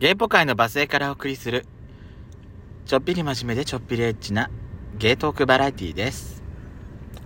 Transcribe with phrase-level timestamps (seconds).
[0.00, 1.66] ゲイポ界のバスへからお送りする、
[2.86, 4.48] ちょっぴり真面目でちょっぴりエッチな
[4.96, 6.42] ゲイトークバラエティです。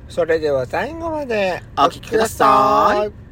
[0.08, 3.23] それでは最後までお聞きください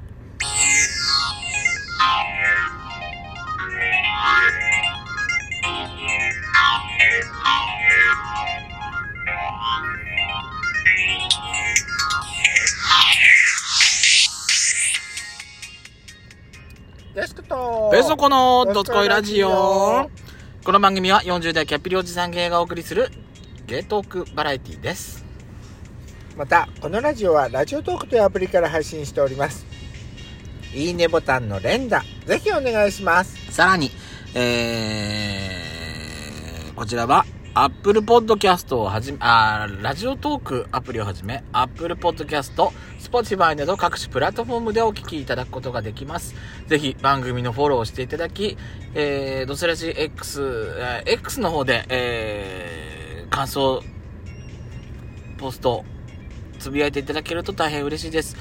[17.52, 17.90] デスクと。
[17.92, 20.10] ベソコのドスコイラジオ。
[20.64, 23.10] この番組は40代キャッピリおじさんゲイがお送りする
[23.66, 25.22] ゲイトークバラエティです。
[26.36, 29.66] またこのラジオはラジオトークというアプリから配信しております。
[30.74, 32.02] いいねボタンの連打。
[32.24, 33.52] ぜひお願いします。
[33.52, 33.90] さらに、
[34.34, 42.54] えー、こちらは、Apple Podcast をはじめ、あーラジオトークアプリをはじめ、Apple Podcast、
[42.98, 46.34] Spotify など各種プラットフォームでお聞きいただくことができます。
[46.66, 48.56] ぜひ番組のフォローをしていただき、
[48.94, 50.40] えー、ドスラジ X、
[50.78, 53.82] えー X の方で、えー、感想、
[55.36, 55.84] ポスト、
[56.58, 58.34] つぶやいていただけると大変嬉しいです。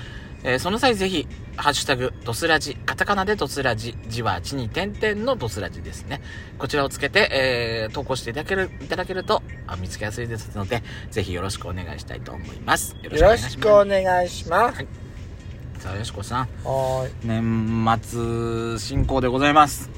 [0.43, 6.21] えーその際ぜひ、ハッシュタグ、ドスラジ、カタカナでドスラジ、字は地に点々のドスラジですね。
[6.57, 12.95] こちらをつけて、えー投稿していただける、いただけると、あ見つけやすいですので、ぜひよろしくお願いしたいと思います。
[13.03, 14.85] よろしくお願いします。
[15.79, 17.99] さあ、よしこさん、はーい年
[18.79, 19.89] 末進行でございます。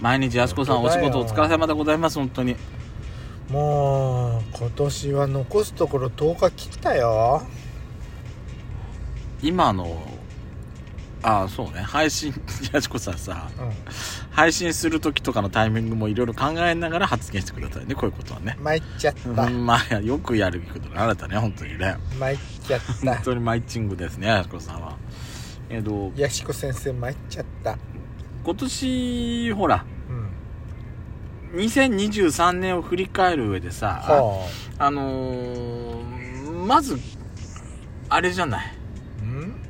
[0.00, 2.56] 毎日やしこさんお仕事お疲れ様でございます、本当に。
[3.50, 7.42] もう今年は残すところ10日切ったよ
[9.42, 10.02] 今の、
[11.22, 12.32] ああ、そうね、配信、
[12.72, 13.72] やしこさんさ、うん。
[14.30, 18.56] 配信する時とかのタイミングもいろいろ考えながら発言してくださいね、こういうことはね。
[18.60, 19.42] 参っちゃった。
[19.42, 21.96] うん、まあ、よくやることがあなたね、本当にね。
[22.18, 24.96] 参っちゃっ本た当にマイチングですね、やしこさんは。
[25.68, 27.76] えっと、やしこ先生参っちゃった。
[28.44, 29.84] 今年、ほら、
[31.52, 31.60] うん。
[31.60, 36.98] 2023年を振り返る上でさ、はあのー、まず、
[38.08, 38.75] あれじゃない。
[39.36, 39.60] ん？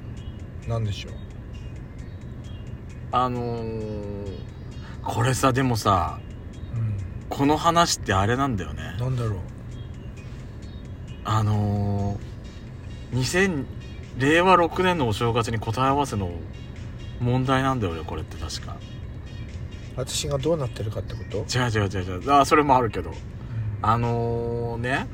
[0.68, 1.12] なんでしょう？
[3.12, 4.26] あのー、
[5.04, 6.20] これさ、でもさ、
[6.74, 6.96] うん
[7.28, 8.96] この話ってあれなんだよね。
[8.98, 9.38] なんだろう？
[11.24, 13.64] あのー、2000、
[14.18, 16.30] 令和6年のお正月に答え合わせの
[17.20, 18.76] 問題なんだよね、これって確か。
[19.96, 21.38] 私がどうなってるかってこと？
[21.38, 22.32] 違う違う違う違う。
[22.32, 23.12] あ、それもあるけど。
[23.82, 25.06] あのー、ね。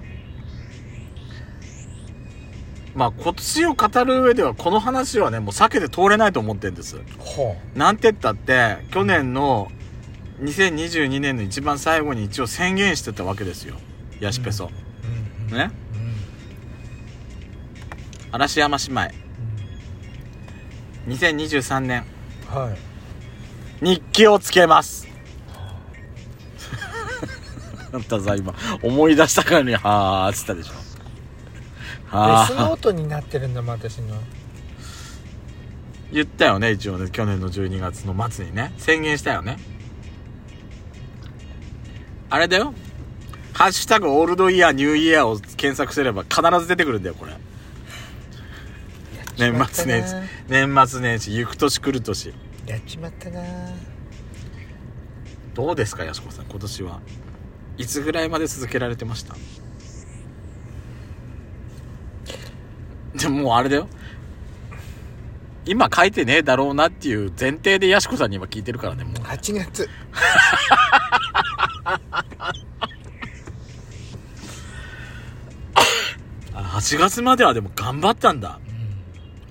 [2.95, 6.97] まあ、今年を語る上では、この話はね、もう避けて通れないと思ってるんです。
[6.97, 9.71] はなんて言ったって、去年の
[10.43, 13.77] 2022年の一番最後に一応宣言してたわけですよ。
[14.21, 14.65] ヤシペソ。
[14.65, 15.71] あうんうんね？
[18.31, 19.01] 嵐山姉妹。
[21.09, 22.05] 2023年、
[22.55, 22.77] うんはい
[23.83, 25.09] 日記をつけます。
[27.93, 30.75] あんたさ、今、思い出したからに、はーっつったでしょ。
[32.13, 32.79] はデスノー。
[32.79, 34.17] ートになってるんだもん私の
[36.13, 38.73] 言ったよね、一応ね、去年の12月の末にね。
[38.77, 39.59] 宣言したよね。
[42.29, 42.75] あれだよ。
[43.55, 47.33] ハッシュタグオールドイヤーニューイヤーを検索すれば必ず出てくるんだよ、これ。
[49.39, 50.15] 年末年始。
[50.49, 52.35] 年末年始、行く年来る年。
[52.67, 53.41] やっちまったな
[55.55, 57.01] どうですか、やしこさん、今年は。
[57.79, 59.35] いつぐらいまで続けられてました？
[63.15, 63.89] でももうあれだよ。
[65.65, 69.15] 今書いてねえだろうなっていう前提でやしこさんに今聞いてるからね、もう。
[69.23, 69.89] 8月
[76.55, 78.59] あ8月まではでも頑張ったんだ。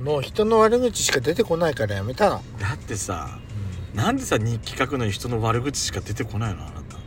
[0.01, 3.39] もう人の悪口しか出てこないからやめたの、だってさ、
[3.93, 6.97] なんでさ、日記書くのに人の悪口しか出てこないのあなた。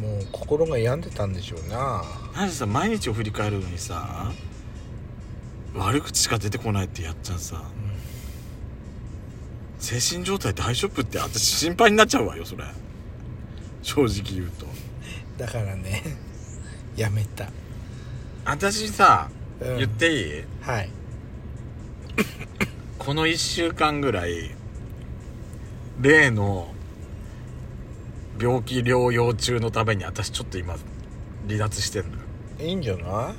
[0.00, 2.02] もう心が病んでたんでしょうな
[2.34, 4.32] なんでさ、毎日を振り返るのにさ、
[5.74, 7.62] 悪口しか出てこないってやっちゃうさ、
[9.78, 12.64] 精神状態大丈夫って私心配になっちゃうわよ、それ。
[13.82, 14.66] 正直言うと。
[15.38, 16.02] だからね
[16.96, 17.48] やめた、
[18.44, 19.30] 私さ、
[19.60, 20.44] うん言っていい？
[20.62, 20.90] はい
[22.98, 24.50] この1週間ぐらい、
[26.00, 26.74] 例の
[28.40, 30.76] 病気療養中のために私ちょっと今
[31.46, 32.16] 離脱してんのよ。
[32.58, 33.34] いいんじゃない？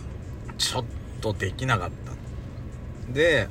[0.57, 0.85] ちょっ
[1.21, 2.10] とできなかった。
[3.13, 3.47] で、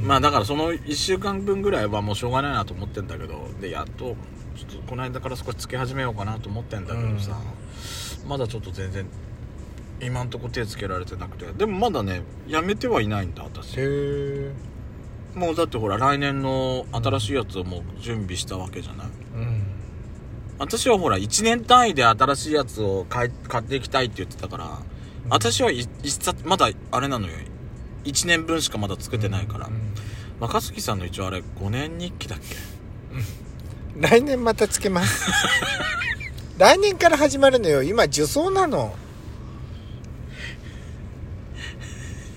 [0.00, 4.16] うんまあだからその1週間分ぐらいはもうしょうがないなと思ってんだけど、で、やっと、
[4.56, 7.38] ちょっとこの間から少しつけ始めようかなと思ってんだけどさ、
[8.26, 9.06] まだちょっと全然、
[10.00, 11.46] 今んとこ手つけられてなくて。
[11.52, 13.76] でもまだね、やめてはいないんだ、私。
[13.78, 14.52] へえ
[15.34, 19.06] もうだってほら来年の新しいやつをもう準備したわけじゃない。
[19.36, 19.62] うん。
[20.58, 24.78] 私はほら1年単位で新しいやつを買っていきたいって言ってたから、
[25.28, 27.34] 私はい一冊まだあれなのよ
[28.06, 29.72] 1年分しかまだ作ってないから、うん。
[30.40, 32.56] 若杉さんの一応あれ5年日記だっけ？
[34.00, 35.30] 来年またつけます。
[36.58, 37.82] 来年から始まるのよ。
[37.82, 38.96] 今受賞なの。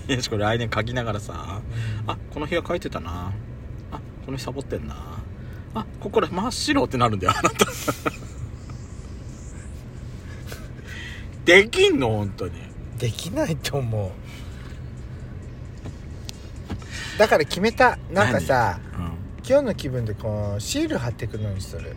[0.08, 1.60] よしこれ来年書きながらさ。
[2.06, 3.32] あこの部屋書いてたな。
[3.92, 4.96] あこの日サボってんな。
[5.74, 7.66] あここら真っ白ってなるんだよあなた。
[11.44, 12.52] できんの本当に。
[12.98, 14.10] できないと思う
[17.20, 17.98] だから決めた。
[18.10, 19.00] なんかさうん。
[19.46, 21.94] 今日の気分でこうシール貼ってくのにする。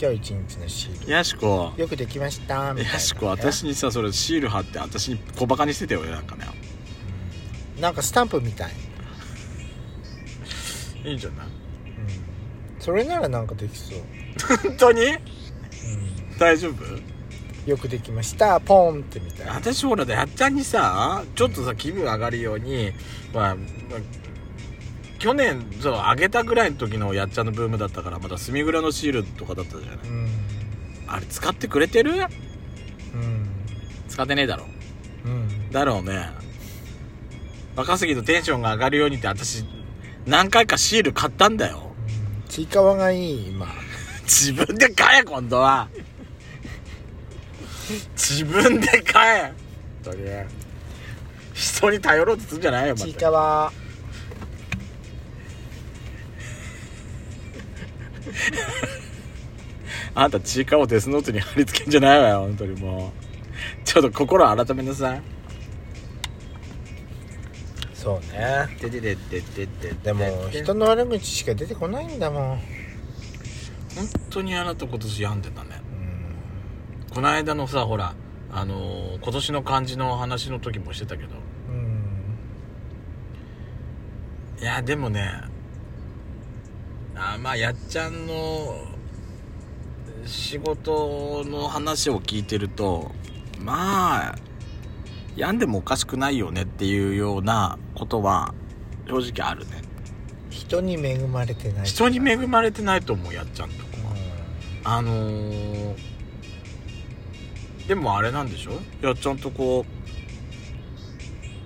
[0.00, 1.10] 今日一日のシール。
[1.10, 1.72] やしこ。
[1.76, 2.72] よくできました。
[2.72, 3.26] みたいな、やしこ。
[3.26, 6.44] 私にさそれシール貼って私に小バカにしてたよねなんかね。
[7.80, 8.70] なんかスタンプみたい、
[11.04, 11.46] いいんじゃない？
[11.46, 11.52] うん、
[12.78, 13.98] それならなんかできそう、
[14.62, 15.02] 本当に？
[15.02, 15.18] う
[16.38, 16.84] 大丈夫？
[16.84, 17.02] ん、
[17.66, 18.60] よくできました。
[18.60, 19.54] ポンってみたいな。
[19.54, 22.92] 私ほらやっちゃんにさちょっとさ気分上がるように
[23.32, 23.62] まあ、ま
[23.96, 23.98] あ
[25.24, 29.96] 去年そう上げたぐらいの時のやっちゃんのブームだったからまだ墨蔵のシールとかだったじゃない。
[30.06, 30.28] うん。
[31.06, 32.12] あれ使ってくれてる？
[32.12, 32.14] う
[33.16, 33.48] ん。
[34.06, 34.66] 使ってねえだろ。
[35.24, 35.70] うん。
[35.70, 36.28] だろうね。
[37.74, 39.64] 若杉のテンションが上がるようにって私
[40.26, 41.94] 何回かシール買ったんだよ。
[42.50, 43.66] ちいかわがいい今。
[44.28, 45.88] 自分で買え今度は。
[48.14, 49.52] 自分で買
[50.04, 50.46] え。
[51.54, 53.72] 人に頼ろうとするんじゃないよまちいたかわ
[60.14, 63.24] あんたちいかわをデスノートに貼り付けんじゃないわよ本当にもう。
[63.84, 65.22] ちょっと心改めなさい。
[67.94, 68.68] そうね。
[68.80, 72.58] ててててててでも人の悪口しか出てこないんだもん。
[73.96, 75.80] 本当にあなた今年病んでたね。
[77.08, 77.14] うん。
[77.14, 78.14] この間のさほら
[78.52, 81.30] あのー今年の漢字の話の時もしてたけど。
[81.70, 82.28] うん。
[84.60, 85.53] いやでもね
[87.16, 88.76] あまあやっちゃんの
[90.26, 93.12] 仕事の話を聞いてると
[93.60, 94.34] まあ
[95.36, 98.54] 病んでもおかしくないよねっていうようなことは
[99.08, 99.82] 正直あるね。
[100.50, 105.96] 人に恵まれてない人に恵まれてないと思うやっちゃんとこうはあのー、
[107.88, 108.72] でもあれなんでしょ？
[109.02, 110.03] やっちゃんとこう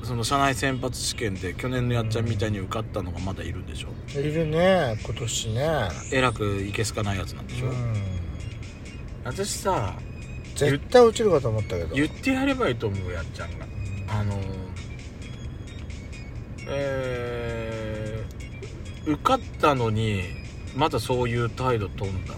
[0.09, 3.89] その社内選抜試験で去年のやっちゃんみたいに受かったのがまだいるんでしょ？
[3.89, 5.89] んいるね今年ね。
[6.13, 7.95] えらくいけすかないやつなんでしょ、うん。
[9.23, 9.95] 私さ
[10.57, 11.95] 絶対落ちるかと思ったけど。
[11.95, 13.67] 言ってやればいいと思うやっちゃんが。
[14.09, 14.39] あのー
[16.71, 20.23] えー、受かったのに
[20.75, 22.35] まだそういう態度飛んだ。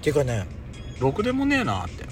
[0.00, 0.46] てかね。
[0.98, 2.05] ろくでもねえなって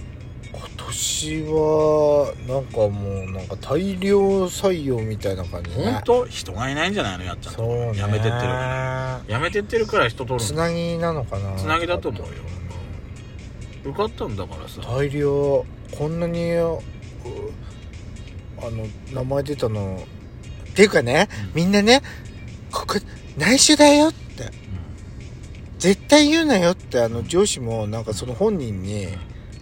[0.95, 5.85] 今年はなんかもうなんか大量採用みたいな感じね。
[5.93, 6.27] 本当？
[6.27, 7.25] 人がいないんじゃないの？
[7.25, 7.63] やっちゃんと。
[7.63, 7.99] そうね。
[7.99, 9.21] やめてってるから。
[9.27, 10.41] やめてってるから人取るの？
[10.41, 12.29] つなぎなのかなつなぎだと思うよ。
[13.85, 14.81] 受かったんだからさ。
[14.83, 15.67] 大量
[15.99, 16.79] こんなにう
[18.59, 20.07] あの名前出たの。
[20.71, 21.63] っていうかね、うん。
[21.63, 22.03] みんなね
[22.71, 22.95] ここ
[23.37, 24.53] 内緒だよって。
[25.79, 29.09] 絶対言うなよってあの上司もなんかその本人に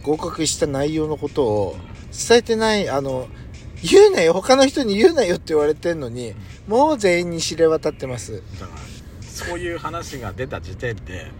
[0.02, 1.76] 合格した内容のことを
[2.28, 3.28] 伝えてないあの
[3.82, 6.34] 言うなよ他の人に言うなよって言われてんのに
[6.68, 8.42] もう全員に知れ渡ってます。
[8.60, 8.78] だから
[9.22, 11.30] そういう話が出た時点で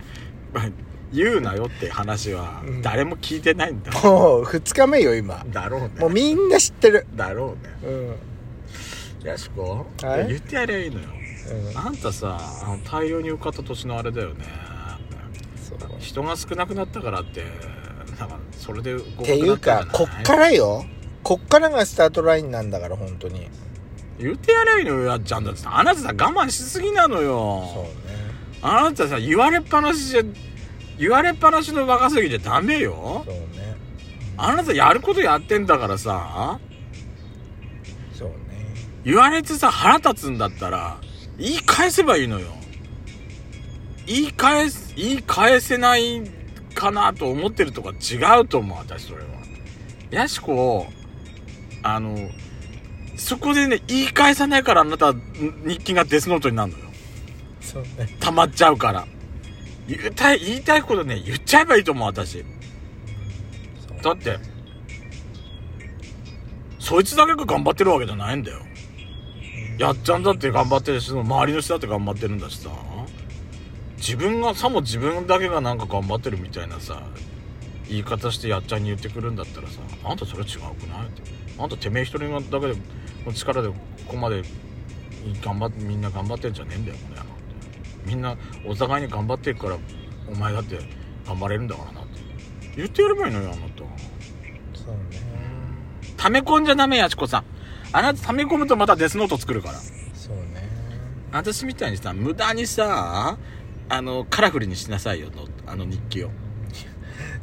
[0.53, 0.71] まあ
[1.13, 2.83] 言うなよって話はうん。
[2.83, 5.45] 誰も聞いてないんだ、もう2日目よ今。
[5.49, 5.91] だろうね。
[5.99, 7.07] もうみんな知ってる。
[7.15, 8.17] だろうね。
[9.21, 10.29] うん、やしこ、はい。
[10.29, 11.09] 言ってやればいいのよ。
[11.71, 14.47] うん、あんたさあの大量に受かった年のあれだよね。
[15.99, 17.45] 人が少なくなったからって
[18.63, 20.85] それでっていうかこっからよ。
[21.25, 23.49] こっからがスタートラインなんだから本当に。
[24.21, 27.91] 言ってやれよやっちゃんだってさあなたさ我慢しすぎなのそうよね。
[28.63, 30.23] あなたさ言われっぱなしじゃ
[30.97, 33.25] 言われっぱなしの若すぎじゃダメよ。
[33.27, 33.75] そうね。
[34.37, 36.61] あなたやることやってんだからさ。
[38.13, 38.35] そうね。
[39.05, 40.99] 言われてさ腹立つんだったら
[41.37, 42.47] 言い返せばいいのよ。
[44.07, 46.23] 言い返す言い返せない
[46.83, 49.29] かなと思ってるとか違うと思う私それは。
[50.11, 50.87] やしこ
[51.85, 52.17] あの
[53.17, 55.15] そこでね言い返さないからあなた
[55.65, 56.85] 日記がデスノートになるのよ。
[57.61, 57.89] そうね。
[58.19, 59.07] 溜まっちゃうから。
[59.87, 62.45] 言いたい言いたいことね言っちゃえばいいと思う私。
[64.03, 64.39] だって
[66.81, 68.59] そいつだけが頑張ってるわけじゃないんだよ。
[69.79, 72.71] やっちゃんだって頑張ってるし、周りの人だって頑張ってるんだしさ。
[74.03, 77.05] 自分が、さも自分だけがなんか頑張ってるみたいなさ、
[77.89, 81.07] 言い方してやっちゃんに言ってくるんだったらさあんたそれ違うくない？
[81.07, 81.23] って。
[81.57, 82.75] あんたてめえ一人だけで
[83.25, 83.75] の力でこ
[84.09, 84.43] こまで
[85.45, 87.21] 頑張ってみんな頑張ってんじゃねえんだよこれ
[88.05, 89.79] みんなお互いに頑張ってるから
[90.29, 90.79] お前だって
[91.27, 92.19] 頑張れるんだからなって。
[92.77, 93.79] 言ってやればいいのよあなた。
[94.79, 95.21] そうね。
[96.17, 97.45] 溜め込んじゃダメやちこさん。
[97.93, 99.75] あなた溜め込むとまたデスノート作るから。
[100.15, 100.69] そうね。
[101.31, 103.37] 私みたいにさ無駄にさ
[103.89, 106.31] あのカラフルにしなさいよのあの日記を。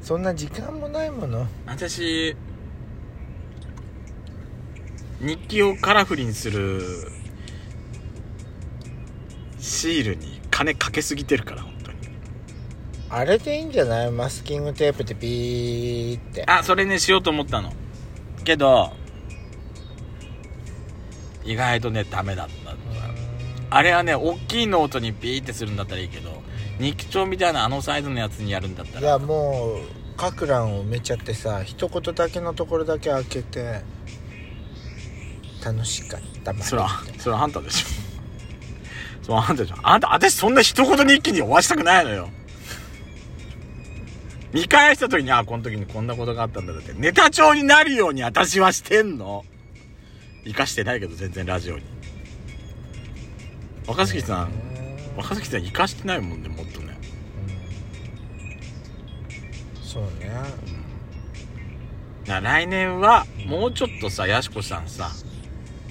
[0.01, 1.45] そんな時間もないもの。
[1.65, 2.35] 私
[5.21, 6.81] 日記をカラフルにする
[9.59, 11.97] シールに金かけすぎてるから本当に。
[13.09, 14.11] あれでいいんじゃない？
[14.11, 16.45] マスキングテープでビーって。
[16.47, 17.71] あそれねしようと思ったの。
[18.43, 18.91] けど
[21.43, 22.73] 意外とねダメだった
[23.69, 26.41] あれはね大きいノートにビーってするんだったらいいけど
[26.79, 29.01] 日記帳みたいなあのサイズのやつにやるんだったら。
[29.01, 29.79] いやも
[30.17, 33.81] う書く欄を埋めちゃってさ一言だけのところだけ開けて
[35.63, 37.87] 楽しかったまそれはそれはあんたでしょ。
[39.23, 39.75] それはあんたでしょ。
[39.83, 42.29] あんた私そんな一言日記に終わしたくないのよ。
[44.51, 49.45] 見返した時にあこの時にこんなことがあったんだってネタ帳になるように私はしてんの。
[50.45, 51.83] 生かしてないけど全然ラジオに
[53.89, 54.51] 若槻さん
[55.17, 56.97] 若槻さん生かしてないもんねもっとね。
[59.81, 60.29] そうね。
[62.25, 65.09] だから来年はもうちょっとさやしこさんさ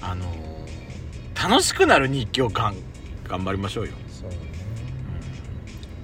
[0.01, 0.49] あのー
[1.41, 2.75] 楽しくなる日記をがん
[3.25, 3.93] 頑張りましょうよ。
[4.09, 4.37] そうね。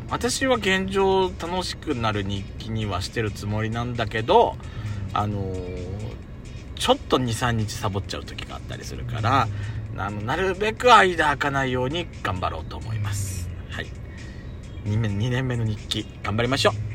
[0.09, 4.55] 私は現状楽しくなる日記にはしてるつもりなんだけど
[5.13, 5.85] あのー
[6.75, 9.47] ちょっと23日サボっちゃう時があったりするから
[9.97, 13.49] あのなるべく間開かないように頑張ろうと思います。
[13.69, 13.87] はい。
[14.85, 16.94] 2, 2年目の日記頑張りましょう。